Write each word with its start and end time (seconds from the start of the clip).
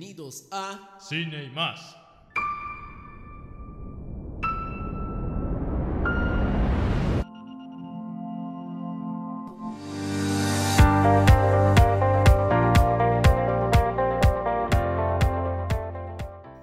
Bienvenidos 0.00 0.48
a 0.50 0.96
Cine 0.98 1.44
y 1.44 1.50
más. 1.50 1.94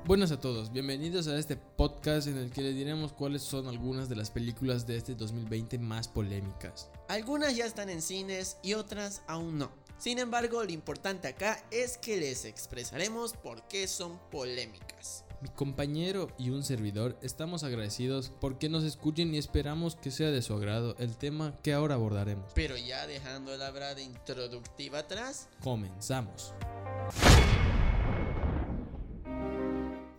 Buenas 0.03 0.31
a 0.31 0.39
todos, 0.39 0.71
bienvenidos 0.71 1.27
a 1.27 1.37
este 1.37 1.57
podcast 1.57 2.27
en 2.27 2.37
el 2.37 2.49
que 2.49 2.63
les 2.63 2.73
diremos 2.73 3.13
cuáles 3.13 3.43
son 3.43 3.67
algunas 3.67 4.09
de 4.09 4.15
las 4.15 4.31
películas 4.31 4.87
de 4.87 4.97
este 4.97 5.13
2020 5.13 5.77
más 5.77 6.07
polémicas. 6.07 6.89
Algunas 7.07 7.55
ya 7.55 7.67
están 7.67 7.89
en 7.89 8.01
cines 8.01 8.57
y 8.63 8.73
otras 8.73 9.21
aún 9.27 9.59
no. 9.59 9.86
Sin 9.97 10.19
embargo, 10.19 10.63
lo 10.63 10.71
importante 10.71 11.27
acá 11.27 11.63
es 11.71 11.97
que 11.97 12.17
les 12.17 12.45
expresaremos 12.45 13.33
por 13.33 13.67
qué 13.67 13.87
son 13.87 14.19
polémicas. 14.29 15.23
Mi 15.41 15.49
compañero 15.49 16.29
y 16.37 16.49
un 16.49 16.63
servidor 16.63 17.17
estamos 17.21 17.63
agradecidos 17.63 18.31
porque 18.39 18.69
nos 18.69 18.83
escuchen 18.83 19.33
y 19.33 19.37
esperamos 19.37 19.95
que 19.95 20.11
sea 20.11 20.31
de 20.31 20.41
su 20.41 20.53
agrado 20.53 20.95
el 20.97 21.15
tema 21.17 21.55
que 21.61 21.73
ahora 21.73 21.95
abordaremos. 21.95 22.51
Pero 22.55 22.75
ya 22.77 23.05
dejando 23.05 23.55
la 23.57 23.69
brada 23.71 24.01
introductiva 24.01 24.99
atrás, 24.99 25.47
Comenzamos. 25.63 26.53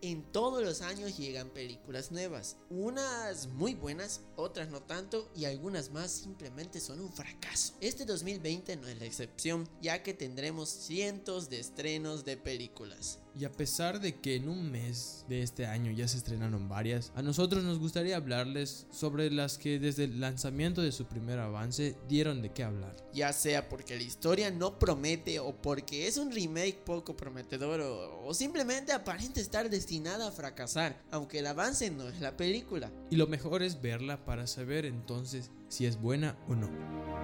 En 0.09 0.23
todos 0.23 0.65
los 0.65 0.81
años 0.81 1.19
llegan 1.19 1.51
películas 1.51 2.11
nuevas, 2.13 2.57
unas 2.71 3.47
muy 3.49 3.75
buenas, 3.75 4.23
otras 4.37 4.71
no 4.71 4.81
tanto 4.81 5.31
y 5.37 5.45
algunas 5.45 5.91
más 5.91 6.11
simplemente 6.11 6.81
son 6.81 7.01
un 7.01 7.13
fracaso. 7.13 7.75
Este 7.83 8.07
2020 8.07 8.77
no 8.77 8.89
es 8.89 8.99
la 8.99 9.05
excepción, 9.05 9.69
ya 9.83 10.03
que 10.03 10.15
tendremos 10.15 10.71
cientos 10.71 11.51
de 11.51 11.61
estrenos 11.61 12.25
de 12.25 12.39
películas. 12.39 13.19
Y 13.39 13.45
a 13.45 13.53
pesar 13.53 14.01
de 14.01 14.17
que 14.17 14.35
en 14.35 14.49
un 14.49 14.69
mes 14.69 15.25
de 15.29 15.45
este 15.45 15.65
año 15.65 15.93
ya 15.93 16.09
se 16.09 16.17
estrenaron 16.17 16.69
varias, 16.69 17.13
a 17.15 17.23
nosotros 17.23 17.63
nos 17.63 17.79
gustaría 17.79 18.17
hablarles 18.17 18.89
sobre 18.91 19.31
las 19.31 19.59
que 19.59 19.79
desde 19.79 20.05
el 20.05 20.19
lanzamiento 20.21 20.83
de 20.83 20.91
su 20.91 21.07
primer 21.07 21.39
avance 21.39 21.95
dieron 22.09 22.43
de 22.43 22.53
qué 22.53 22.65
hablar. 22.65 22.97
Ya 23.13 23.33
sea 23.33 23.69
porque 23.69 23.95
la 23.95 24.03
historia 24.03 24.51
no 24.51 24.81
promete 24.81 25.39
o 25.39 25.55
porque 25.55 26.09
es 26.09 26.17
un 26.17 26.33
remake 26.33 26.81
poco 26.85 27.17
prometedor 27.17 27.81
o, 27.81 28.27
o 28.27 28.35
simplemente 28.35 28.93
aparenta 28.93 29.41
estar 29.41 29.71
destinada 29.71 30.27
a 30.27 30.33
fracasar, 30.33 31.01
aunque 31.13 31.39
el 31.39 31.47
avance 31.47 31.91
no 31.93 32.09
es 32.09 32.21
la 32.21 32.37
película. 32.37 32.91
Y 33.09 33.15
lo 33.15 33.29
mejor 33.29 33.63
es 33.63 33.81
verla 33.81 34.25
para 34.25 34.49
saber 34.49 34.85
entonces 34.85 35.53
si 35.69 35.87
es 35.87 36.01
buena 36.01 36.37
o 36.49 36.57
no. 36.57 37.18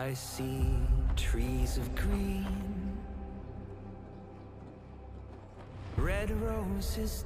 I 0.00 0.14
see 0.14 0.78
trees 1.14 1.76
of 1.76 1.86
green, 1.94 2.46
red 5.98 6.30
roses. 6.40 7.22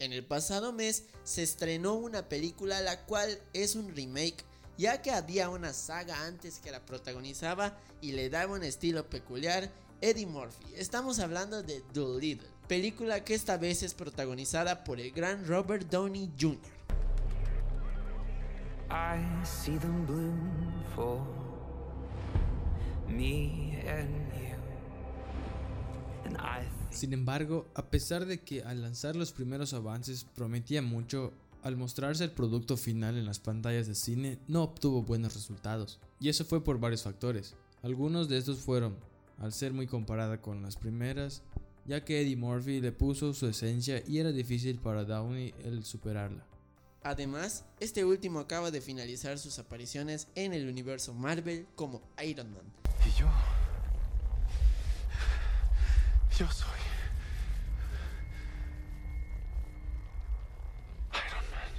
En 0.00 0.14
el 0.14 0.24
pasado 0.24 0.72
mes 0.72 1.04
se 1.24 1.42
estrenó 1.42 1.96
una 1.96 2.30
película 2.30 2.80
la 2.80 3.04
cual 3.04 3.38
es 3.52 3.76
un 3.76 3.94
remake, 3.94 4.42
ya 4.78 5.02
que 5.02 5.10
había 5.10 5.50
una 5.50 5.74
saga 5.74 6.24
antes 6.24 6.60
que 6.60 6.70
la 6.70 6.86
protagonizaba 6.86 7.76
y 8.00 8.12
le 8.12 8.30
daba 8.30 8.54
un 8.54 8.64
estilo 8.64 9.10
peculiar 9.10 9.70
Eddie 10.00 10.26
Murphy. 10.26 10.72
Estamos 10.76 11.18
hablando 11.18 11.62
de 11.62 11.82
Dolittle, 11.92 12.48
película 12.68 13.22
que 13.22 13.34
esta 13.34 13.58
vez 13.58 13.82
es 13.82 13.92
protagonizada 13.92 14.82
por 14.82 14.98
el 14.98 15.12
gran 15.12 15.46
Robert 15.46 15.90
Downey 15.90 16.32
Jr. 16.40 16.77
I 18.90 19.20
see 19.44 19.76
them 19.78 20.06
for 20.94 21.20
me 23.06 23.78
and 23.86 24.08
you. 24.32 24.48
Sin 26.90 27.12
embargo, 27.12 27.66
a 27.74 27.90
pesar 27.90 28.26
de 28.26 28.40
que 28.40 28.62
al 28.62 28.82
lanzar 28.82 29.14
los 29.14 29.32
primeros 29.32 29.72
avances 29.74 30.24
prometía 30.24 30.82
mucho, 30.82 31.32
al 31.62 31.76
mostrarse 31.76 32.24
el 32.24 32.30
producto 32.30 32.76
final 32.76 33.16
en 33.16 33.26
las 33.26 33.38
pantallas 33.40 33.86
de 33.86 33.94
cine 33.94 34.38
no 34.48 34.62
obtuvo 34.62 35.02
buenos 35.02 35.34
resultados. 35.34 36.00
Y 36.18 36.28
eso 36.28 36.44
fue 36.44 36.64
por 36.64 36.80
varios 36.80 37.02
factores. 37.02 37.54
Algunos 37.82 38.28
de 38.28 38.38
estos 38.38 38.58
fueron, 38.58 38.96
al 39.38 39.52
ser 39.52 39.72
muy 39.72 39.86
comparada 39.86 40.40
con 40.40 40.62
las 40.62 40.76
primeras, 40.76 41.42
ya 41.86 42.04
que 42.04 42.20
Eddie 42.20 42.36
Murphy 42.36 42.80
le 42.80 42.92
puso 42.92 43.34
su 43.34 43.46
esencia 43.46 44.02
y 44.06 44.18
era 44.18 44.32
difícil 44.32 44.78
para 44.78 45.04
Downey 45.04 45.54
el 45.64 45.84
superarla. 45.84 46.44
Además, 47.02 47.64
este 47.80 48.04
último 48.04 48.40
acaba 48.40 48.70
de 48.70 48.80
finalizar 48.80 49.38
sus 49.38 49.58
apariciones 49.58 50.28
en 50.34 50.52
el 50.52 50.68
universo 50.68 51.14
Marvel 51.14 51.66
como 51.74 52.02
Iron 52.24 52.52
Man. 52.52 52.64
Y 53.06 53.10
yo. 53.18 53.26
Yo 56.38 56.50
soy. 56.50 56.68
Iron 61.12 61.44
Man. 61.52 61.70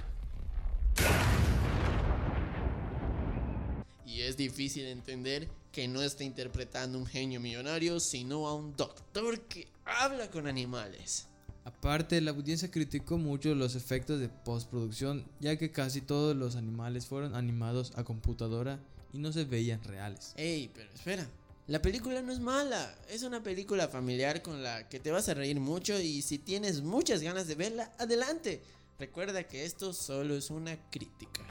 Y 4.06 4.22
es 4.22 4.36
difícil 4.36 4.86
entender 4.86 5.48
que 5.70 5.86
no 5.86 6.02
está 6.02 6.24
interpretando 6.24 6.98
un 6.98 7.06
genio 7.06 7.40
millonario, 7.40 8.00
sino 8.00 8.48
a 8.48 8.54
un 8.54 8.74
doctor 8.74 9.40
que 9.42 9.68
habla 9.84 10.30
con 10.30 10.46
animales. 10.46 11.29
Aparte, 11.64 12.20
la 12.20 12.30
audiencia 12.30 12.70
criticó 12.70 13.18
mucho 13.18 13.54
los 13.54 13.74
efectos 13.74 14.18
de 14.20 14.28
postproducción, 14.28 15.26
ya 15.40 15.56
que 15.56 15.70
casi 15.70 16.00
todos 16.00 16.34
los 16.34 16.56
animales 16.56 17.06
fueron 17.06 17.34
animados 17.34 17.92
a 17.96 18.04
computadora 18.04 18.80
y 19.12 19.18
no 19.18 19.32
se 19.32 19.44
veían 19.44 19.82
reales. 19.84 20.32
Ey, 20.36 20.70
pero 20.74 20.90
espera. 20.92 21.28
La 21.66 21.82
película 21.82 22.20
no 22.22 22.32
es 22.32 22.40
mala, 22.40 22.94
es 23.08 23.22
una 23.22 23.42
película 23.42 23.86
familiar 23.88 24.42
con 24.42 24.62
la 24.62 24.88
que 24.88 24.98
te 24.98 25.12
vas 25.12 25.28
a 25.28 25.34
reír 25.34 25.60
mucho 25.60 26.00
y 26.00 26.22
si 26.22 26.38
tienes 26.38 26.82
muchas 26.82 27.22
ganas 27.22 27.46
de 27.46 27.54
verla, 27.54 27.92
adelante. 27.98 28.62
Recuerda 28.98 29.44
que 29.44 29.64
esto 29.64 29.92
solo 29.92 30.34
es 30.34 30.50
una 30.50 30.76
crítica. 30.90 31.42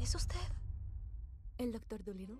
¿Es 0.00 0.14
usted 0.14 0.36
el 1.58 1.72
doctor 1.72 2.04
Dolittle? 2.04 2.38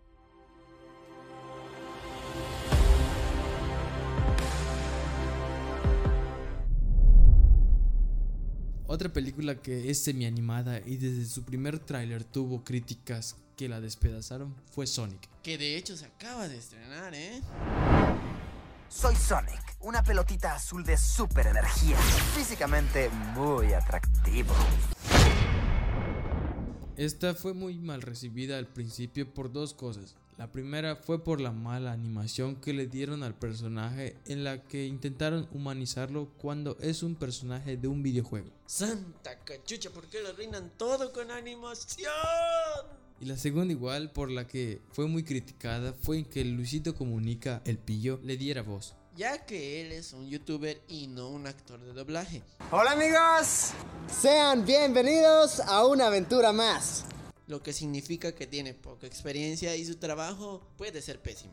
Otra 8.92 9.10
película 9.10 9.54
que 9.54 9.88
es 9.88 10.04
semi-animada 10.04 10.82
y 10.84 10.98
desde 10.98 11.24
su 11.24 11.44
primer 11.44 11.78
tráiler 11.78 12.24
tuvo 12.24 12.62
críticas 12.62 13.36
que 13.56 13.66
la 13.66 13.80
despedazaron 13.80 14.54
fue 14.70 14.86
Sonic. 14.86 15.30
Que 15.42 15.56
de 15.56 15.78
hecho 15.78 15.96
se 15.96 16.04
acaba 16.04 16.46
de 16.46 16.58
estrenar, 16.58 17.14
¿eh? 17.14 17.40
Soy 18.90 19.16
Sonic, 19.16 19.78
una 19.80 20.02
pelotita 20.02 20.56
azul 20.56 20.84
de 20.84 20.98
super 20.98 21.46
energía, 21.46 21.96
físicamente 22.36 23.08
muy 23.34 23.72
atractivo. 23.72 24.54
Esta 26.98 27.34
fue 27.34 27.54
muy 27.54 27.78
mal 27.78 28.02
recibida 28.02 28.58
al 28.58 28.66
principio 28.66 29.32
por 29.32 29.50
dos 29.50 29.72
cosas. 29.72 30.16
La 30.38 30.50
primera 30.50 30.96
fue 30.96 31.22
por 31.22 31.42
la 31.42 31.52
mala 31.52 31.92
animación 31.92 32.56
que 32.56 32.72
le 32.72 32.86
dieron 32.86 33.22
al 33.22 33.34
personaje 33.34 34.16
en 34.26 34.44
la 34.44 34.62
que 34.62 34.86
intentaron 34.86 35.46
humanizarlo 35.52 36.30
cuando 36.38 36.78
es 36.80 37.02
un 37.02 37.16
personaje 37.16 37.76
de 37.76 37.86
un 37.86 38.02
videojuego. 38.02 38.48
Santa 38.66 39.38
cachucha, 39.44 39.90
¿por 39.90 40.06
qué 40.06 40.22
lo 40.22 40.30
arruinan 40.30 40.72
todo 40.78 41.12
con 41.12 41.30
animación? 41.30 42.10
Y 43.20 43.26
la 43.26 43.36
segunda 43.36 43.72
igual 43.72 44.10
por 44.10 44.30
la 44.30 44.46
que 44.48 44.80
fue 44.90 45.06
muy 45.06 45.22
criticada 45.22 45.92
fue 45.92 46.18
en 46.18 46.24
que 46.24 46.44
Luisito 46.44 46.94
Comunica, 46.94 47.60
el 47.66 47.76
pillo, 47.76 48.18
le 48.22 48.38
diera 48.38 48.62
voz. 48.62 48.96
Ya 49.14 49.44
que 49.44 49.82
él 49.82 49.92
es 49.92 50.14
un 50.14 50.26
youtuber 50.30 50.80
y 50.88 51.08
no 51.08 51.28
un 51.28 51.46
actor 51.46 51.78
de 51.78 51.92
doblaje. 51.92 52.42
Hola 52.70 52.92
amigos, 52.92 53.72
sean 54.10 54.64
bienvenidos 54.64 55.60
a 55.60 55.86
una 55.86 56.06
aventura 56.06 56.52
más. 56.52 57.04
Lo 57.52 57.62
que 57.62 57.74
significa 57.74 58.32
que 58.32 58.46
tiene 58.46 58.72
poca 58.72 59.06
experiencia 59.06 59.76
y 59.76 59.84
su 59.84 59.96
trabajo 59.96 60.66
puede 60.78 61.02
ser 61.02 61.20
pésimo. 61.20 61.52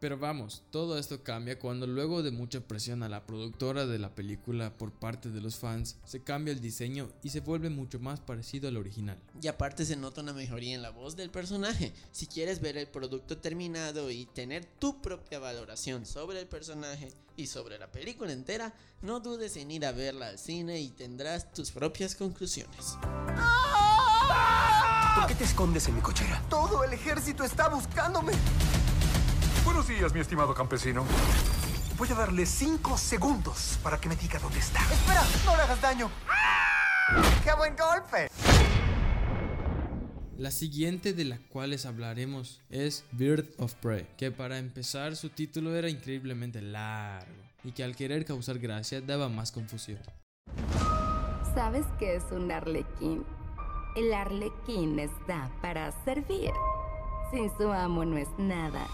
Pero 0.00 0.16
vamos, 0.16 0.62
todo 0.70 0.98
esto 0.98 1.22
cambia 1.22 1.58
cuando 1.58 1.86
luego 1.86 2.22
de 2.22 2.30
mucha 2.30 2.60
presión 2.60 3.02
a 3.02 3.10
la 3.10 3.26
productora 3.26 3.84
de 3.84 3.98
la 3.98 4.14
película 4.14 4.74
por 4.78 4.90
parte 4.92 5.28
de 5.28 5.42
los 5.42 5.56
fans, 5.56 5.98
se 6.06 6.22
cambia 6.22 6.52
el 6.52 6.62
diseño 6.62 7.12
y 7.22 7.28
se 7.28 7.40
vuelve 7.40 7.68
mucho 7.68 8.00
más 8.00 8.20
parecido 8.20 8.68
al 8.68 8.78
original. 8.78 9.18
Y 9.38 9.46
aparte 9.48 9.84
se 9.84 9.96
nota 9.96 10.22
una 10.22 10.32
mejoría 10.32 10.74
en 10.74 10.80
la 10.80 10.88
voz 10.88 11.14
del 11.14 11.28
personaje. 11.28 11.92
Si 12.10 12.26
quieres 12.26 12.62
ver 12.62 12.78
el 12.78 12.86
producto 12.86 13.36
terminado 13.36 14.10
y 14.10 14.24
tener 14.24 14.64
tu 14.64 15.02
propia 15.02 15.40
valoración 15.40 16.06
sobre 16.06 16.40
el 16.40 16.46
personaje 16.46 17.12
y 17.36 17.48
sobre 17.48 17.78
la 17.78 17.92
película 17.92 18.32
entera, 18.32 18.72
no 19.02 19.20
dudes 19.20 19.58
en 19.58 19.70
ir 19.70 19.84
a 19.84 19.92
verla 19.92 20.28
al 20.28 20.38
cine 20.38 20.80
y 20.80 20.88
tendrás 20.88 21.52
tus 21.52 21.70
propias 21.70 22.14
conclusiones. 22.14 22.96
¿Por 25.14 25.26
qué 25.26 25.34
te 25.34 25.44
escondes 25.44 25.88
en 25.88 25.94
mi 25.94 26.00
cochera? 26.00 26.42
Todo 26.48 26.84
el 26.84 26.92
ejército 26.92 27.44
está 27.44 27.68
buscándome. 27.68 28.32
Buenos 29.64 29.88
días, 29.88 30.12
mi 30.12 30.20
estimado 30.20 30.54
campesino. 30.54 31.04
Voy 31.96 32.08
a 32.10 32.14
darle 32.14 32.44
cinco 32.44 32.98
segundos 32.98 33.78
para 33.82 34.00
que 34.00 34.08
me 34.08 34.16
diga 34.16 34.38
dónde 34.38 34.58
está. 34.58 34.80
Espera, 34.92 35.22
no 35.46 35.56
le 35.56 35.62
hagas 35.62 35.80
daño. 35.80 36.10
¡Qué 37.44 37.54
buen 37.54 37.76
golpe! 37.76 38.28
La 40.36 40.50
siguiente 40.50 41.12
de 41.12 41.24
la 41.24 41.38
cual 41.48 41.70
les 41.70 41.86
hablaremos 41.86 42.60
es 42.68 43.04
Bird 43.12 43.46
of 43.58 43.74
Prey, 43.74 44.08
que 44.16 44.32
para 44.32 44.58
empezar 44.58 45.14
su 45.14 45.30
título 45.30 45.76
era 45.76 45.88
increíblemente 45.88 46.60
largo 46.60 47.30
y 47.62 47.70
que 47.70 47.84
al 47.84 47.94
querer 47.94 48.24
causar 48.24 48.58
gracia 48.58 49.00
daba 49.00 49.28
más 49.28 49.52
confusión. 49.52 50.00
¿Sabes 51.54 51.86
qué 52.00 52.16
es 52.16 52.24
un 52.32 52.50
arlequín? 52.50 53.24
El 53.96 54.12
arlequín 54.12 54.98
está 54.98 55.48
para 55.62 55.92
servir. 56.04 56.50
Sin 57.30 57.48
su 57.56 57.70
amo 57.70 58.04
no 58.04 58.18
es 58.18 58.28
nada. 58.38 58.88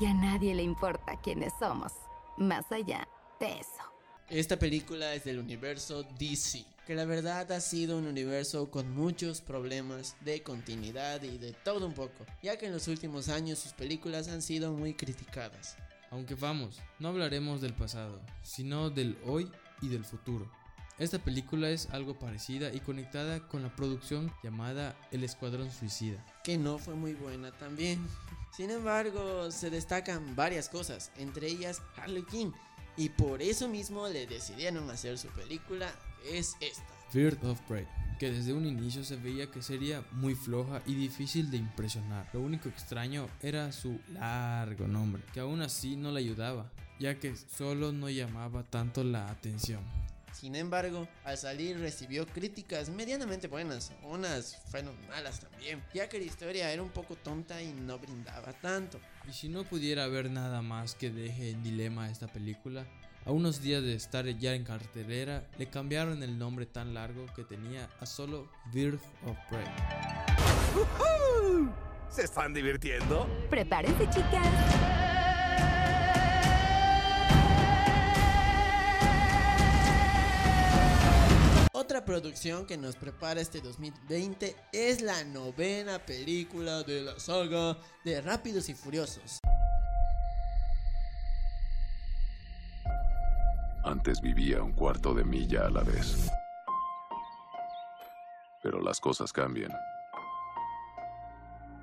Y 0.00 0.06
a 0.06 0.14
nadie 0.14 0.54
le 0.54 0.62
importa 0.62 1.20
quiénes 1.20 1.52
somos, 1.58 1.92
más 2.38 2.72
allá 2.72 3.06
de 3.38 3.58
eso. 3.58 3.82
Esta 4.30 4.58
película 4.58 5.12
es 5.14 5.24
del 5.24 5.38
universo 5.38 6.04
DC, 6.18 6.64
que 6.86 6.94
la 6.94 7.04
verdad 7.04 7.52
ha 7.52 7.60
sido 7.60 7.98
un 7.98 8.06
universo 8.06 8.70
con 8.70 8.94
muchos 8.94 9.42
problemas 9.42 10.16
de 10.22 10.42
continuidad 10.42 11.22
y 11.22 11.36
de 11.36 11.52
todo 11.52 11.86
un 11.86 11.92
poco, 11.92 12.24
ya 12.42 12.56
que 12.56 12.66
en 12.66 12.72
los 12.72 12.88
últimos 12.88 13.28
años 13.28 13.58
sus 13.58 13.74
películas 13.74 14.28
han 14.28 14.40
sido 14.40 14.72
muy 14.72 14.94
criticadas. 14.94 15.76
Aunque 16.10 16.34
vamos, 16.34 16.80
no 16.98 17.08
hablaremos 17.08 17.60
del 17.60 17.74
pasado, 17.74 18.22
sino 18.42 18.88
del 18.88 19.18
hoy 19.26 19.50
y 19.82 19.88
del 19.88 20.06
futuro. 20.06 20.50
Esta 20.98 21.18
película 21.18 21.68
es 21.68 21.90
algo 21.90 22.18
parecida 22.18 22.72
y 22.72 22.80
conectada 22.80 23.46
con 23.48 23.62
la 23.62 23.74
producción 23.76 24.32
llamada 24.42 24.96
El 25.10 25.24
Escuadrón 25.24 25.70
Suicida. 25.70 26.24
que 26.42 26.56
no 26.56 26.78
fue 26.78 26.94
muy 26.94 27.12
buena 27.12 27.52
también. 27.52 27.98
Sin 28.56 28.70
embargo, 28.70 29.50
se 29.50 29.68
destacan 29.68 30.34
varias 30.34 30.70
cosas, 30.70 31.12
entre 31.18 31.48
ellas 31.48 31.82
Harley 31.96 32.22
Quinn, 32.22 32.54
y 32.96 33.10
por 33.10 33.42
eso 33.42 33.68
mismo 33.68 34.08
le 34.08 34.26
decidieron 34.26 34.88
hacer 34.88 35.18
su 35.18 35.28
película, 35.28 35.92
es 36.32 36.56
esta. 36.60 36.82
Bird 37.12 37.44
of 37.44 37.60
Prey, 37.68 37.86
que 38.18 38.30
desde 38.30 38.54
un 38.54 38.64
inicio 38.64 39.04
se 39.04 39.16
veía 39.16 39.50
que 39.50 39.60
sería 39.60 40.02
muy 40.12 40.34
floja 40.34 40.80
y 40.86 40.94
difícil 40.94 41.50
de 41.50 41.58
impresionar. 41.58 42.26
Lo 42.32 42.40
único 42.40 42.70
extraño 42.70 43.28
era 43.42 43.70
su 43.70 44.00
largo 44.14 44.88
nombre, 44.88 45.22
que 45.34 45.40
aún 45.40 45.60
así 45.60 45.94
no 45.96 46.10
le 46.10 46.20
ayudaba, 46.20 46.72
ya 46.98 47.18
que 47.20 47.36
solo 47.36 47.92
no 47.92 48.08
llamaba 48.08 48.62
tanto 48.62 49.04
la 49.04 49.28
atención. 49.30 49.82
Sin 50.38 50.54
embargo, 50.54 51.08
al 51.24 51.38
salir 51.38 51.80
recibió 51.80 52.26
críticas 52.26 52.90
medianamente 52.90 53.48
buenas, 53.48 53.92
unas 54.02 54.54
fueron 54.70 54.94
malas 55.08 55.40
también, 55.40 55.82
ya 55.94 56.10
que 56.10 56.18
la 56.18 56.26
historia 56.26 56.70
era 56.70 56.82
un 56.82 56.90
poco 56.90 57.16
tonta 57.16 57.62
y 57.62 57.72
no 57.72 57.98
brindaba 57.98 58.52
tanto. 58.52 59.00
Y 59.26 59.32
si 59.32 59.48
no 59.48 59.64
pudiera 59.64 60.04
haber 60.04 60.30
nada 60.30 60.60
más 60.60 60.94
que 60.94 61.10
deje 61.10 61.52
en 61.52 61.62
dilema 61.62 62.04
a 62.04 62.10
esta 62.10 62.26
película, 62.26 62.84
a 63.24 63.30
unos 63.30 63.62
días 63.62 63.82
de 63.82 63.94
estar 63.94 64.26
ya 64.26 64.52
en 64.52 64.64
cartelera, 64.64 65.42
le 65.56 65.70
cambiaron 65.70 66.22
el 66.22 66.38
nombre 66.38 66.66
tan 66.66 66.92
largo 66.92 67.24
que 67.34 67.42
tenía 67.42 67.88
a 67.98 68.04
solo 68.04 68.50
Bird 68.74 69.00
of 69.24 69.38
Prey. 69.48 69.64
¿Se 72.10 72.24
están 72.24 72.52
divirtiendo? 72.52 73.26
Prepárense, 73.48 74.04
chicas. 74.10 75.05
Otra 81.86 82.04
producción 82.04 82.66
que 82.66 82.76
nos 82.76 82.96
prepara 82.96 83.40
este 83.40 83.60
2020 83.60 84.56
es 84.72 85.02
la 85.02 85.22
novena 85.22 86.00
película 86.00 86.82
de 86.82 87.02
la 87.02 87.20
saga 87.20 87.78
de 88.04 88.20
Rápidos 88.20 88.68
y 88.68 88.74
Furiosos. 88.74 89.38
Antes 93.84 94.20
vivía 94.20 94.64
un 94.64 94.72
cuarto 94.72 95.14
de 95.14 95.24
milla 95.24 95.66
a 95.66 95.70
la 95.70 95.84
vez. 95.84 96.28
Pero 98.64 98.80
las 98.80 98.98
cosas 98.98 99.32
cambian. 99.32 99.70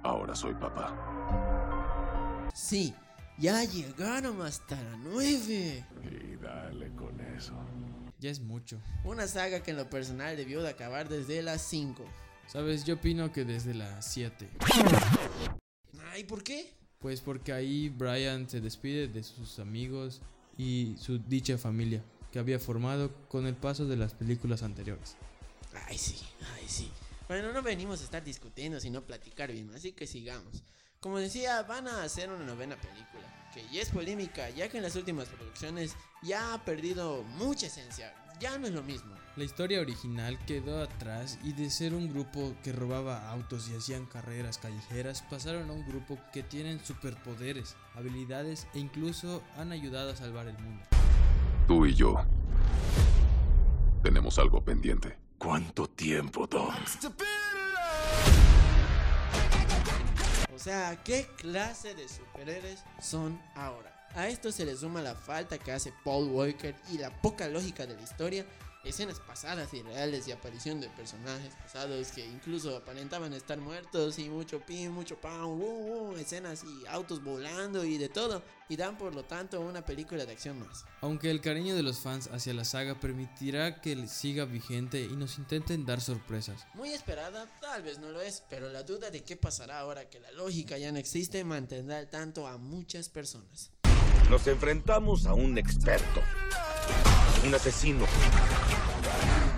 Ahora 0.03 0.35
soy 0.35 0.53
papá. 0.55 0.93
Sí, 2.53 2.93
ya 3.37 3.63
llegaron 3.63 4.41
hasta 4.41 4.75
la 4.75 4.97
9. 4.97 5.85
Y 6.03 6.35
dale 6.35 6.93
con 6.93 7.21
eso. 7.21 7.53
Ya 8.23 8.29
es 8.29 8.39
mucho. 8.39 8.79
Una 9.03 9.27
saga 9.27 9.61
que 9.63 9.71
en 9.71 9.75
lo 9.75 9.89
personal 9.89 10.37
debió 10.37 10.61
de 10.61 10.69
acabar 10.69 11.09
desde 11.09 11.41
las 11.41 11.61
5. 11.63 12.05
Sabes, 12.47 12.85
yo 12.85 12.93
opino 12.93 13.33
que 13.33 13.43
desde 13.43 13.73
las 13.73 14.13
7. 14.13 14.49
Ay, 16.09 16.23
¿por 16.23 16.41
qué? 16.41 16.71
Pues 16.99 17.19
porque 17.19 17.51
ahí 17.51 17.89
Brian 17.89 18.49
se 18.49 18.61
despide 18.61 19.09
de 19.09 19.23
sus 19.23 19.59
amigos 19.59 20.21
y 20.57 20.95
su 20.97 21.17
dicha 21.17 21.57
familia 21.57 22.01
que 22.31 22.39
había 22.39 22.59
formado 22.59 23.13
con 23.27 23.45
el 23.45 23.55
paso 23.55 23.85
de 23.87 23.97
las 23.97 24.13
películas 24.13 24.63
anteriores. 24.63 25.17
Ay, 25.89 25.97
sí, 25.97 26.15
ay, 26.55 26.63
sí. 26.65 26.89
Bueno, 27.27 27.51
no 27.51 27.61
venimos 27.61 27.99
a 27.99 28.05
estar 28.05 28.23
discutiendo, 28.23 28.79
sino 28.79 29.01
platicar 29.01 29.51
bien, 29.51 29.69
así 29.75 29.91
que 29.91 30.07
sigamos. 30.07 30.63
Como 31.03 31.19
decía, 31.19 31.61
van 31.63 31.89
a 31.89 32.03
hacer 32.03 32.29
una 32.29 32.45
novena 32.45 32.77
película, 32.77 33.25
que 33.53 33.61
ya 33.67 33.81
es 33.81 33.89
polémica, 33.89 34.49
ya 34.51 34.69
que 34.69 34.77
en 34.77 34.83
las 34.83 34.95
últimas 34.95 35.27
producciones 35.27 35.97
ya 36.21 36.53
ha 36.53 36.63
perdido 36.63 37.23
mucha 37.23 37.67
esencia, 37.67 38.15
ya 38.39 38.57
no 38.57 38.67
es 38.67 38.73
lo 38.73 38.83
mismo. 38.83 39.13
La 39.35 39.43
historia 39.43 39.81
original 39.81 40.39
quedó 40.45 40.81
atrás 40.81 41.39
y 41.43 41.51
de 41.51 41.69
ser 41.69 41.93
un 41.93 42.07
grupo 42.07 42.55
que 42.63 42.71
robaba 42.71 43.29
autos 43.29 43.67
y 43.67 43.75
hacían 43.75 44.05
carreras 44.05 44.59
callejeras 44.59 45.23
pasaron 45.23 45.69
a 45.69 45.73
un 45.73 45.85
grupo 45.85 46.17
que 46.31 46.41
tienen 46.41 46.79
superpoderes, 46.79 47.75
habilidades 47.95 48.65
e 48.73 48.79
incluso 48.79 49.43
han 49.57 49.73
ayudado 49.73 50.11
a 50.11 50.15
salvar 50.15 50.47
el 50.47 50.57
mundo. 50.57 50.85
Tú 51.67 51.85
y 51.85 51.93
yo 51.95 52.15
tenemos 54.01 54.39
algo 54.39 54.63
pendiente. 54.63 55.17
¿Cuánto 55.37 55.89
tiempo, 55.89 56.47
Dom? 56.47 56.73
Sea, 60.63 60.97
¿qué 61.03 61.27
clase 61.35 61.93
de 61.93 62.07
superhéroes 62.07 62.79
son 63.01 63.37
ahora? 63.53 64.07
A 64.15 64.29
esto 64.29 64.49
se 64.49 64.63
le 64.63 64.77
suma 64.77 65.01
la 65.01 65.13
falta 65.13 65.57
que 65.57 65.73
hace 65.73 65.93
Paul 66.05 66.29
Walker 66.29 66.73
y 66.89 66.99
la 66.99 67.09
poca 67.21 67.49
lógica 67.49 67.85
de 67.85 67.95
la 67.95 68.01
historia, 68.01 68.45
escenas 68.83 69.19
pasadas 69.19 69.73
y 69.73 69.81
reales 69.81 70.27
y 70.27 70.31
aparición 70.31 70.81
de 70.81 70.89
personajes 70.89 71.53
pasados 71.55 72.09
que 72.09 72.25
incluso 72.25 72.75
aparentaban 72.75 73.33
estar 73.33 73.57
muertos 73.57 74.19
y 74.19 74.29
mucho 74.29 74.59
pin, 74.59 74.91
mucho 74.91 75.19
pan, 75.19 75.43
uh, 75.43 76.11
uh, 76.11 76.17
escenas 76.17 76.63
y 76.63 76.85
autos 76.87 77.23
volando 77.23 77.83
y 77.85 77.97
de 77.97 78.09
todo, 78.09 78.43
y 78.69 78.75
dan 78.75 78.97
por 78.97 79.15
lo 79.15 79.23
tanto 79.23 79.61
una 79.61 79.85
película 79.85 80.25
de 80.25 80.33
acción 80.33 80.59
más. 80.59 80.85
Aunque 81.01 81.31
el 81.31 81.41
cariño 81.41 81.75
de 81.75 81.83
los 81.83 81.99
fans 81.99 82.29
hacia 82.31 82.53
la 82.53 82.65
saga 82.65 82.99
permitirá 82.99 83.81
que 83.81 84.07
siga 84.07 84.45
vigente 84.45 85.01
y 85.01 85.15
nos 85.15 85.37
intenten 85.37 85.85
dar 85.85 86.01
sorpresas. 86.01 86.65
Muy 86.73 86.89
esperada, 86.89 87.47
tal 87.61 87.83
vez 87.83 87.99
no 87.99 88.09
lo 88.09 88.21
es, 88.21 88.43
pero 88.49 88.69
la 88.69 88.83
duda 88.83 89.09
de 89.09 89.23
qué 89.23 89.37
pasará 89.37 89.79
ahora 89.79 90.09
que 90.09 90.19
la 90.19 90.31
lógica 90.31 90.77
ya 90.77 90.91
no 90.91 90.97
existe 90.97 91.43
mantendrá 91.43 91.97
al 91.97 92.09
tanto 92.09 92.47
a 92.47 92.57
muchas 92.57 93.09
personas. 93.09 93.71
Nos 94.29 94.47
enfrentamos 94.47 95.25
a 95.25 95.33
un 95.33 95.57
experto, 95.57 96.21
un 97.45 97.53
asesino, 97.53 98.05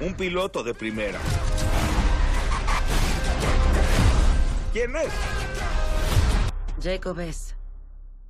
un 0.01 0.13
piloto 0.15 0.63
de 0.63 0.73
primera. 0.73 1.19
¿Quién 4.73 4.95
es? 4.95 5.11
Jacob 6.81 7.19
es 7.19 7.55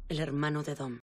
el 0.09 0.19
hermano 0.19 0.63
de 0.63 0.75
Dom. 0.75 1.04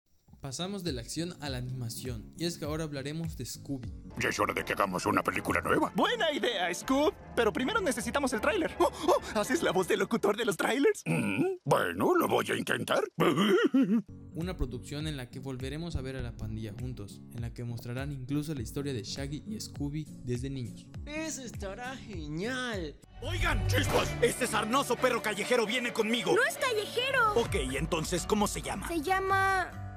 Pasamos 0.41 0.83
de 0.83 0.91
la 0.91 1.01
acción 1.01 1.35
a 1.39 1.51
la 1.51 1.57
animación, 1.57 2.33
y 2.35 2.45
es 2.45 2.57
que 2.57 2.65
ahora 2.65 2.83
hablaremos 2.83 3.37
de 3.37 3.45
Scooby. 3.45 3.93
Ya 4.19 4.29
es 4.29 4.39
hora 4.39 4.55
de 4.55 4.65
que 4.65 4.73
hagamos 4.73 5.05
una 5.05 5.21
película 5.21 5.61
nueva. 5.61 5.93
Buena 5.95 6.31
idea, 6.31 6.73
Scoop. 6.73 7.13
Pero 7.35 7.53
primero 7.53 7.79
necesitamos 7.79 8.33
el 8.33 8.41
tráiler. 8.41 8.75
Oh, 8.79 8.91
oh, 9.07 9.39
¿Haces 9.39 9.61
la 9.61 9.71
voz 9.71 9.87
del 9.87 9.99
locutor 9.99 10.35
de 10.35 10.45
los 10.45 10.57
trailers? 10.57 11.03
Mm, 11.05 11.43
bueno, 11.63 12.15
lo 12.15 12.27
voy 12.27 12.47
a 12.49 12.55
intentar. 12.55 13.03
Una 14.33 14.57
producción 14.57 15.07
en 15.07 15.15
la 15.15 15.29
que 15.29 15.39
volveremos 15.39 15.95
a 15.95 16.01
ver 16.01 16.15
a 16.15 16.23
la 16.23 16.35
pandilla 16.35 16.73
juntos, 16.73 17.21
en 17.35 17.41
la 17.41 17.53
que 17.53 17.63
mostrarán 17.63 18.11
incluso 18.11 18.55
la 18.55 18.63
historia 18.63 18.93
de 18.93 19.03
Shaggy 19.03 19.43
y 19.45 19.61
Scooby 19.61 20.07
desde 20.23 20.49
niños. 20.49 20.87
Eso 21.05 21.43
estará 21.43 21.95
genial. 21.97 22.95
Oigan, 23.21 23.67
chispas, 23.67 24.11
este 24.23 24.47
sarnoso 24.47 24.95
perro 24.95 25.21
callejero 25.21 25.67
viene 25.67 25.93
conmigo. 25.93 26.33
No 26.33 26.41
es 26.49 26.57
callejero. 26.57 27.33
Ok, 27.35 27.77
entonces, 27.77 28.25
¿cómo 28.25 28.47
se 28.47 28.63
llama? 28.63 28.87
Se 28.87 29.01
llama... 29.01 29.90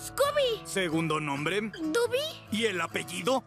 Scooby. 0.00 0.64
¿Segundo 0.64 1.20
nombre? 1.20 1.60
Duby. 1.60 2.18
¿Y 2.52 2.64
el 2.64 2.80
apellido? 2.80 3.44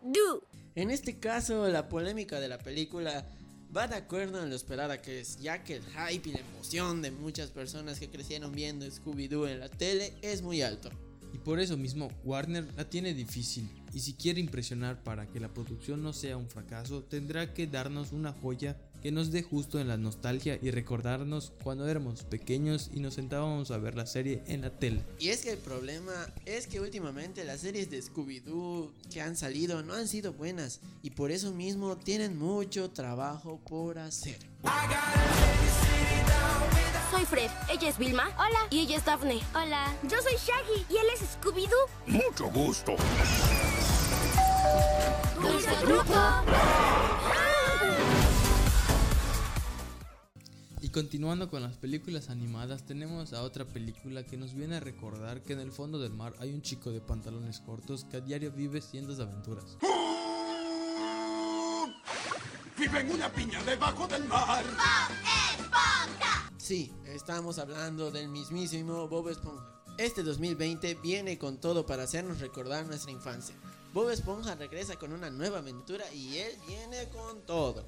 Du. 0.00 0.42
En 0.76 0.92
este 0.92 1.18
caso, 1.18 1.66
la 1.66 1.88
polémica 1.88 2.38
de 2.38 2.46
la 2.46 2.58
película 2.58 3.26
va 3.76 3.88
de 3.88 3.96
acuerdo 3.96 4.40
en 4.40 4.50
lo 4.50 4.56
esperada 4.56 5.02
que 5.02 5.18
es, 5.20 5.38
ya 5.40 5.64
que 5.64 5.76
el 5.76 5.82
hype 5.82 6.28
y 6.28 6.32
la 6.32 6.40
emoción 6.40 7.02
de 7.02 7.10
muchas 7.10 7.50
personas 7.50 7.98
que 7.98 8.08
crecieron 8.08 8.52
viendo 8.52 8.86
Scooby-Doo 8.86 9.48
en 9.48 9.58
la 9.58 9.68
tele 9.68 10.14
es 10.22 10.42
muy 10.42 10.62
alto. 10.62 10.90
Y 11.34 11.38
por 11.38 11.58
eso 11.58 11.76
mismo 11.76 12.08
Warner 12.24 12.64
la 12.76 12.88
tiene 12.88 13.12
difícil 13.12 13.68
y 13.92 14.00
si 14.00 14.14
quiere 14.14 14.40
impresionar 14.40 15.02
para 15.02 15.26
que 15.26 15.40
la 15.40 15.52
producción 15.52 16.02
no 16.02 16.12
sea 16.12 16.36
un 16.36 16.48
fracaso 16.48 17.02
tendrá 17.02 17.52
que 17.52 17.66
darnos 17.66 18.12
una 18.12 18.32
joya 18.32 18.76
que 19.02 19.12
nos 19.12 19.30
dé 19.30 19.42
justo 19.42 19.80
en 19.80 19.88
la 19.88 19.96
nostalgia 19.96 20.58
y 20.60 20.70
recordarnos 20.70 21.52
cuando 21.62 21.88
éramos 21.88 22.22
pequeños 22.24 22.90
y 22.92 23.00
nos 23.00 23.14
sentábamos 23.14 23.70
a 23.70 23.78
ver 23.78 23.94
la 23.94 24.06
serie 24.06 24.42
en 24.46 24.62
la 24.62 24.70
tele. 24.70 25.02
Y 25.18 25.28
es 25.28 25.42
que 25.42 25.52
el 25.52 25.58
problema 25.58 26.12
es 26.46 26.66
que 26.66 26.80
últimamente 26.80 27.44
las 27.44 27.60
series 27.60 27.90
de 27.90 28.02
Scooby-Doo 28.02 28.90
que 29.10 29.20
han 29.20 29.36
salido 29.36 29.82
no 29.82 29.94
han 29.94 30.08
sido 30.08 30.32
buenas 30.32 30.80
y 31.02 31.10
por 31.10 31.30
eso 31.30 31.52
mismo 31.52 31.96
tienen 31.96 32.38
mucho 32.38 32.90
trabajo 32.90 33.60
por 33.68 33.98
hacer. 33.98 34.38
Soy 37.10 37.24
Fred, 37.24 37.50
ella 37.70 37.88
es 37.88 37.98
Vilma. 37.98 38.28
Hola. 38.36 38.58
Y 38.70 38.80
ella 38.80 38.96
es 38.96 39.04
Daphne. 39.04 39.40
Hola. 39.54 39.94
Yo 40.02 40.18
soy 40.22 40.34
Shaggy 40.34 40.86
y 40.90 40.96
él 40.96 41.06
es 41.14 41.20
Scooby-Doo. 41.36 41.88
Mucho 42.06 42.50
gusto. 42.50 42.96
Y 50.88 50.90
continuando 50.90 51.50
con 51.50 51.60
las 51.62 51.76
películas 51.76 52.30
animadas, 52.30 52.86
tenemos 52.86 53.34
a 53.34 53.42
otra 53.42 53.66
película 53.66 54.24
que 54.24 54.38
nos 54.38 54.54
viene 54.54 54.76
a 54.76 54.80
recordar 54.80 55.42
que 55.42 55.52
en 55.52 55.60
el 55.60 55.70
fondo 55.70 55.98
del 55.98 56.14
mar 56.14 56.32
hay 56.38 56.54
un 56.54 56.62
chico 56.62 56.90
de 56.90 57.02
pantalones 57.02 57.60
cortos 57.60 58.06
que 58.06 58.16
a 58.16 58.20
diario 58.20 58.50
vive 58.50 58.80
cientos 58.80 59.18
de 59.18 59.24
aventuras. 59.24 59.76
Vive 62.78 63.00
en 63.00 63.10
una 63.10 63.30
piña 63.30 63.62
debajo 63.64 64.08
del 64.08 64.24
mar. 64.24 64.64
Sí, 66.56 66.90
estamos 67.04 67.58
hablando 67.58 68.10
del 68.10 68.30
mismísimo 68.30 69.08
Bob 69.08 69.28
Esponja. 69.28 69.82
Este 69.98 70.22
2020 70.22 70.94
viene 71.02 71.36
con 71.36 71.60
todo 71.60 71.84
para 71.84 72.04
hacernos 72.04 72.40
recordar 72.40 72.86
nuestra 72.86 73.12
infancia. 73.12 73.54
Bob 73.92 74.08
Esponja 74.08 74.54
regresa 74.54 74.96
con 74.96 75.12
una 75.12 75.28
nueva 75.28 75.58
aventura 75.58 76.10
y 76.14 76.38
él 76.38 76.56
viene 76.66 77.10
con 77.10 77.42
todo. 77.42 77.84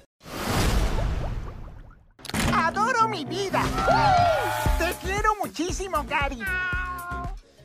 ¡Adoro 2.71 3.09
mi 3.09 3.25
vida! 3.25 3.61
¡Te 4.79 5.05
quiero 5.05 5.35
muchísimo, 5.43 6.05
Gary! 6.07 6.39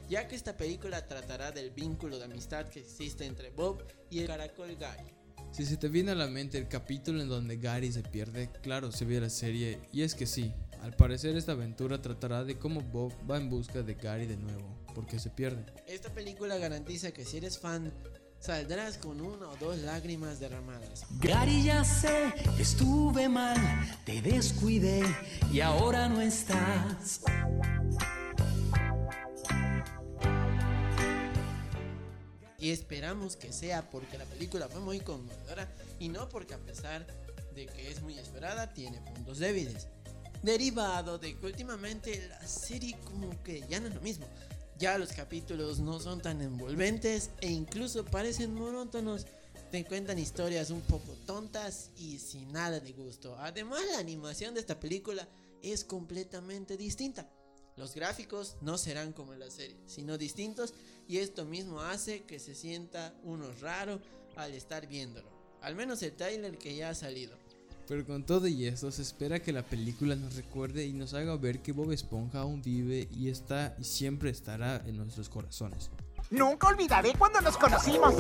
Ya 0.09 0.27
que 0.27 0.35
esta 0.35 0.57
película 0.57 1.07
tratará 1.07 1.53
del 1.53 1.71
vínculo 1.71 2.19
de 2.19 2.25
amistad 2.25 2.67
que 2.67 2.81
existe 2.81 3.25
entre 3.25 3.51
Bob 3.51 3.85
y 4.11 4.21
el 4.21 4.27
caracol 4.27 4.75
Gary. 4.75 5.07
Si 5.53 5.65
se 5.65 5.77
te 5.77 5.87
viene 5.87 6.11
a 6.11 6.17
la 6.17 6.27
mente 6.27 6.59
el 6.59 6.67
capítulo 6.67 7.23
en 7.23 7.29
donde 7.29 7.57
Gary 7.57 7.93
se 7.93 8.03
pierde, 8.03 8.51
claro, 8.63 8.91
se 8.91 9.05
vio 9.05 9.21
la 9.21 9.31
serie 9.31 9.79
y 9.93 10.03
es 10.03 10.17
que 10.17 10.27
sí, 10.27 10.53
al 10.83 10.95
parecer 10.95 11.37
esta 11.37 11.53
aventura 11.53 12.03
tratará 12.03 12.43
de 12.43 12.59
cómo 12.59 12.81
Bob 12.81 13.13
va 13.31 13.37
en 13.37 13.49
busca 13.49 13.83
de 13.83 13.95
Gary 13.95 14.27
de 14.27 14.37
nuevo, 14.37 14.77
porque 14.93 15.21
se 15.21 15.31
pierde. 15.31 15.65
Esta 15.87 16.13
película 16.13 16.59
garantiza 16.59 17.13
que 17.13 17.25
si 17.25 17.37
eres 17.37 17.61
fan, 17.61 17.93
saldrás 18.41 18.99
con 18.99 19.21
una 19.21 19.49
o 19.49 19.57
dos 19.57 19.79
lágrimas 19.79 20.39
derramadas. 20.39 21.05
Gary, 21.21 21.65
ya 21.65 21.85
sé, 21.85 22.33
estuve 22.59 23.29
mal, 23.29 23.59
te 24.05 24.23
descuidé 24.23 25.03
y 25.53 25.61
ahora 25.61 26.09
no 26.09 26.21
estás. 26.21 27.23
Y 32.59 32.71
esperamos 32.71 33.37
que 33.37 33.53
sea 33.53 33.91
porque 33.91 34.19
la 34.19 34.25
película 34.25 34.69
fue 34.69 34.81
muy 34.81 35.01
conmovedora 35.01 35.69
y 36.01 36.09
no 36.09 36.29
porque 36.29 36.55
a 36.55 36.59
pesar 36.59 37.07
de 37.55 37.67
que 37.67 37.91
es 37.91 38.03
muy 38.03 38.19
esperada 38.19 38.73
tiene 38.73 39.01
puntos 39.01 39.39
débiles. 39.39 39.89
Derivado 40.43 41.19
de 41.19 41.37
que 41.37 41.47
últimamente 41.47 42.29
la 42.29 42.47
serie 42.47 42.97
como 43.05 43.43
que 43.43 43.65
ya 43.69 43.81
no 43.81 43.89
es 43.89 43.95
lo 43.95 44.01
mismo. 44.01 44.27
Ya 44.79 44.99
los 44.99 45.13
capítulos 45.13 45.79
no 45.79 46.01
son 46.01 46.21
tan 46.21 46.43
envolventes 46.43 47.31
e 47.41 47.51
incluso 47.51 48.05
parecen 48.05 48.55
monótonos. 48.55 49.27
Te 49.71 49.85
cuentan 49.87 50.19
historias 50.19 50.71
un 50.71 50.83
poco 50.83 51.15
tontas 51.27 51.91
y 51.97 52.19
sin 52.19 52.53
nada 52.53 52.79
de 52.79 52.93
gusto. 52.93 53.37
Además 53.39 53.81
la 53.93 53.99
animación 53.99 54.53
de 54.53 54.61
esta 54.61 54.79
película 54.79 55.27
es 55.63 55.83
completamente 55.83 56.77
distinta. 56.77 57.27
Los 57.77 57.95
gráficos 57.95 58.57
no 58.61 58.77
serán 58.77 59.13
como 59.13 59.33
en 59.33 59.41
la 59.41 59.51
serie, 59.51 59.79
sino 59.87 60.19
distintos 60.19 60.75
y 61.09 61.19
esto 61.19 61.47
mismo 61.47 61.81
hace 61.81 62.25
que 62.25 62.39
se 62.39 62.55
sienta 62.55 63.15
uno 63.23 63.51
raro 63.61 64.01
al 64.37 64.53
estar 64.53 64.87
viéndolo. 64.87 65.29
Al 65.63 65.75
menos 65.75 66.03
el 66.03 66.13
trailer 66.13 66.59
que 66.59 66.77
ya 66.77 66.91
ha 66.91 66.95
salido. 66.95 67.37
Pero 67.89 68.05
con 68.05 68.25
todo 68.25 68.49
y 68.49 68.67
esto 68.67 68.91
se 68.91 69.03
espera 69.03 69.39
que 69.39 69.53
la 69.53 69.63
película 69.63 70.17
nos 70.17 70.35
recuerde 70.35 70.85
y 70.85 70.93
nos 70.93 71.15
haga 71.15 71.37
ver 71.37 71.61
que 71.61 71.71
Bob 71.71 71.93
Esponja 71.93 72.41
aún 72.41 72.61
vive 72.61 73.09
y 73.13 73.29
está 73.29 73.77
y 73.79 73.85
siempre 73.85 74.31
estará 74.31 74.83
en 74.87 74.97
nuestros 74.97 75.29
corazones. 75.29 75.91
Nunca 76.31 76.67
olvidaré 76.67 77.13
cuando 77.17 77.41
nos 77.41 77.57
conocimos. 77.57 78.15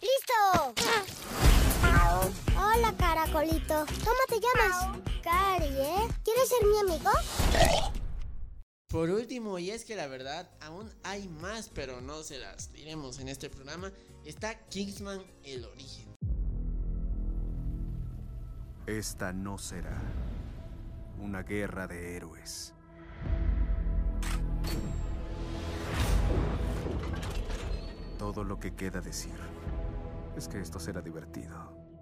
¡Listo! 0.00 0.74
Hola, 2.58 2.92
caracolito. 2.98 3.86
¿Cómo 4.04 4.22
te 4.28 4.40
llamas? 4.40 4.98
Cari, 5.22 5.66
¿eh? 5.66 6.08
¿Quieres 6.24 6.48
ser 6.48 6.66
mi 6.66 6.78
amigo? 6.78 7.10
Por 8.96 9.10
último, 9.10 9.58
y 9.58 9.72
es 9.72 9.84
que 9.84 9.94
la 9.94 10.06
verdad 10.06 10.48
aún 10.58 10.90
hay 11.02 11.28
más, 11.28 11.68
pero 11.68 12.00
no 12.00 12.22
se 12.22 12.38
las 12.38 12.72
diremos 12.72 13.18
en 13.18 13.28
este 13.28 13.50
programa, 13.50 13.92
está 14.24 14.58
Kingsman 14.70 15.22
El 15.44 15.66
Origen. 15.66 16.16
Esta 18.86 19.34
no 19.34 19.58
será 19.58 20.00
una 21.20 21.42
guerra 21.42 21.86
de 21.86 22.16
héroes. 22.16 22.72
Todo 28.18 28.44
lo 28.44 28.58
que 28.58 28.74
queda 28.74 29.02
decir 29.02 29.36
es 30.38 30.48
que 30.48 30.58
esto 30.58 30.80
será 30.80 31.02
divertido. 31.02 31.54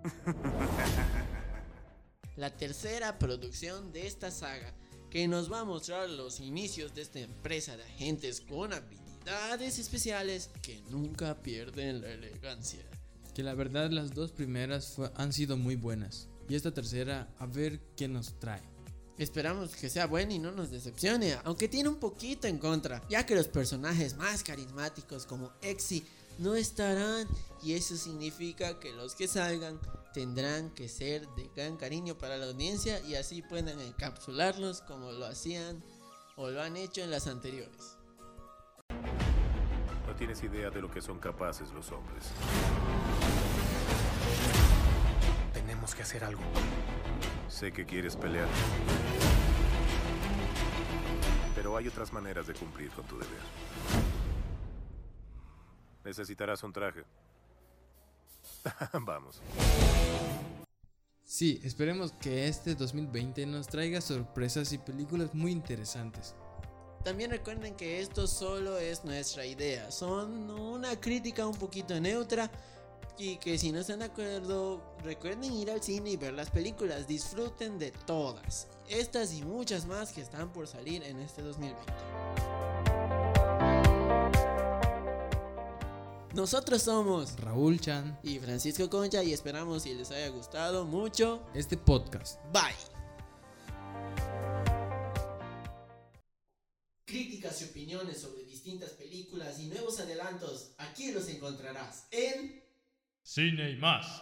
La 2.37 2.57
tercera 2.57 3.19
producción 3.19 3.91
de 3.91 4.07
esta 4.07 4.31
saga, 4.31 4.73
que 5.15 5.29
nos 5.29 5.51
va 5.51 5.61
a 5.61 5.65
mostrar 5.65 6.11
los 6.11 6.41
inicios 6.41 6.93
de 6.93 7.03
esta 7.03 7.21
empresa 7.21 7.77
de 7.77 7.85
agentes 7.85 8.41
con 8.41 8.73
habilidades 8.73 9.79
especiales 9.79 10.51
que 10.61 10.83
nunca 10.91 11.41
pierden 11.41 12.01
la 12.01 12.11
elegancia. 12.11 12.81
Que 13.33 13.45
la 13.45 13.55
verdad 13.55 13.93
las 13.93 14.13
dos 14.13 14.33
primeras 14.33 14.89
fue- 14.89 15.13
han 15.15 15.33
sido 15.33 15.57
muy 15.57 15.77
buenas. 15.77 16.27
Y 16.49 16.57
esta 16.57 16.75
tercera, 16.75 17.33
a 17.39 17.47
ver 17.47 17.79
qué 17.97 18.09
nos 18.09 18.41
trae. 18.41 18.61
Esperamos 19.17 19.77
que 19.77 19.89
sea 19.89 20.09
buena 20.09 20.33
y 20.35 20.41
no 20.41 20.51
nos 20.51 20.73
decepcione, 20.73 21.39
aunque 21.45 21.69
tiene 21.69 21.91
un 21.91 22.01
poquito 22.01 22.49
en 22.49 22.59
contra, 22.59 23.01
ya 23.09 23.25
que 23.25 23.37
los 23.37 23.47
personajes 23.47 24.17
más 24.17 24.43
carismáticos 24.43 25.27
como 25.27 25.53
Exy 25.63 26.05
no 26.39 26.55
estarán 26.55 27.29
y 27.63 27.75
eso 27.75 27.97
significa 27.97 28.79
que 28.81 28.93
los 28.93 29.15
que 29.15 29.29
salgan 29.29 29.81
tendrán 30.13 30.71
que 30.71 30.89
ser 30.89 31.27
de 31.31 31.51
gran 31.57 31.77
cariño 31.77 32.17
para 32.17 32.37
la 32.37 32.47
audiencia 32.47 33.01
y 33.01 33.15
así 33.15 33.43
puedan 33.43 33.81
encapsularlos 33.81 34.83
como 34.83 35.13
lo 35.13 35.27
hacían 35.27 35.83
o 36.37 36.51
lo 36.51 36.63
han 36.63 36.77
hecho 36.77 37.03
en 37.03 37.11
las 37.11 37.27
anteriores. 37.27 37.97
No 40.07 40.15
tienes 40.17 40.43
idea 40.43 40.71
de 40.71 40.81
lo 40.81 40.91
que 40.91 41.01
son 41.01 41.19
capaces 41.19 41.71
los 41.73 41.91
hombres. 41.91 42.27
Tenemos 45.53 45.95
que 45.95 46.03
hacer 46.03 46.23
algo. 46.23 46.43
Sé 47.49 47.73
que 47.73 47.85
quieres 47.85 48.17
pelear. 48.17 48.49
Pero 51.55 51.77
hay 51.77 51.89
otras 51.89 52.13
maneras 52.13 52.47
de 52.47 52.55
cumplir 52.55 52.91
con 52.91 53.05
tu 53.07 53.19
deber. 53.19 54.04
Necesitarás 56.05 56.63
un 56.63 56.73
traje. 56.73 57.05
Vamos. 58.93 59.41
Sí, 61.25 61.61
esperemos 61.65 62.13
que 62.13 62.47
este 62.47 62.75
2020 62.75 63.47
nos 63.47 63.67
traiga 63.67 64.01
sorpresas 64.01 64.73
y 64.73 64.79
películas 64.79 65.35
muy 65.35 65.53
interesantes. 65.53 66.35
También 67.03 67.31
recuerden 67.31 67.75
que 67.75 68.01
esto 68.01 68.27
solo 68.27 68.79
es 68.79 69.05
nuestra 69.05 69.45
idea, 69.45 69.91
son 69.91 70.51
una 70.51 70.99
crítica 71.01 71.47
un 71.47 71.57
poquito 71.57 71.99
neutra 72.01 72.51
y 73.19 73.37
que 73.37 73.59
si 73.59 73.73
no 73.73 73.81
están 73.81 73.99
de 73.99 74.07
acuerdo, 74.07 74.97
recuerden 75.03 75.53
ir 75.53 75.71
al 75.71 75.83
cine 75.83 76.11
y 76.11 76.17
ver 76.17 76.33
las 76.33 76.51
películas, 76.51 77.07
disfruten 77.07 77.79
de 77.79 77.91
todas, 77.91 78.69
estas 78.89 79.35
y 79.35 79.43
muchas 79.43 79.87
más 79.87 80.13
que 80.13 80.23
están 80.23 80.51
por 80.51 80.67
salir 80.67 81.03
en 81.03 81.21
este 81.21 81.43
2020. 81.43 82.94
Nosotros 86.35 86.83
somos 86.83 87.39
Raúl 87.39 87.79
Chan 87.79 88.19
y 88.25 88.41
Francisco 88.41 88.91
Concha 88.91 89.23
y 89.23 89.33
esperamos 89.33 89.85
si 89.85 89.95
les 89.95 90.11
haya 90.11 90.29
gustado 90.31 90.85
mucho. 90.85 91.47
este 91.55 91.77
podcast. 91.77 92.41
Bye. 92.53 92.75
Críticas 97.05 97.63
y 97.63 97.67
opiniones 97.67 98.21
sobre 98.21 98.43
distintas 98.47 98.91
películas 98.91 99.61
y 99.61 99.67
nuevos 99.69 100.01
adelantos, 100.01 100.73
aquí 100.79 101.13
los 101.13 101.29
encontrarás 101.29 102.09
en 102.11 102.61
Cine 103.23 103.71
y 103.71 103.77
más. 103.77 104.21